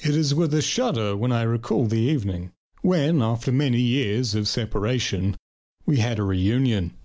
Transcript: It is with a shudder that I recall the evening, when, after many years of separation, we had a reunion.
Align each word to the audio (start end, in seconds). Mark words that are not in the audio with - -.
It 0.00 0.16
is 0.16 0.34
with 0.34 0.52
a 0.54 0.62
shudder 0.62 1.16
that 1.16 1.30
I 1.32 1.42
recall 1.42 1.86
the 1.86 2.00
evening, 2.00 2.50
when, 2.82 3.22
after 3.22 3.52
many 3.52 3.80
years 3.80 4.34
of 4.34 4.48
separation, 4.48 5.36
we 5.86 5.98
had 5.98 6.18
a 6.18 6.24
reunion. 6.24 6.96